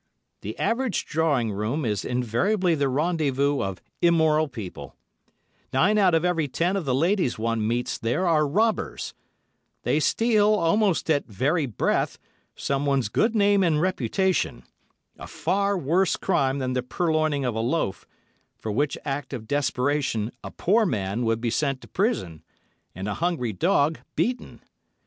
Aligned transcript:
The 0.41 0.57
average 0.57 1.05
drawing 1.05 1.51
room 1.51 1.85
is 1.85 2.03
invariably 2.03 2.73
the 2.73 2.89
rendezvous 2.89 3.61
of 3.61 3.83
immoral 4.01 4.47
people; 4.47 4.95
nine 5.71 5.99
out 5.99 6.15
of 6.15 6.25
every 6.25 6.47
ten 6.47 6.75
of 6.75 6.85
the 6.85 6.95
ladies 6.95 7.37
one 7.37 7.67
meets 7.67 7.99
there 7.99 8.25
are 8.25 8.47
robbers—they 8.47 9.99
steal, 9.99 10.55
almost 10.55 11.07
at 11.11 11.27
very 11.27 11.67
breath, 11.67 12.17
someone's 12.55 13.09
good 13.09 13.35
name 13.35 13.61
and 13.63 13.79
reputation, 13.79 14.63
a 15.19 15.27
far 15.27 15.77
worse 15.77 16.15
crime 16.15 16.57
than 16.57 16.73
the 16.73 16.81
purloining 16.81 17.45
of 17.45 17.53
a 17.53 17.59
loaf, 17.59 18.07
for 18.57 18.71
which 18.71 18.97
act 19.05 19.33
of 19.33 19.47
desperation 19.47 20.31
a 20.43 20.49
poor 20.49 20.83
man 20.83 21.25
would 21.25 21.39
be 21.39 21.51
sent 21.51 21.79
to 21.81 21.87
prison, 21.87 22.41
and 22.95 23.07
a 23.07 23.13
hungry 23.21 23.53
dog 23.53 23.99
beaten. 24.15 24.63